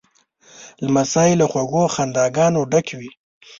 [0.85, 3.09] لمسی له خوږو خنداګانو ډک وي.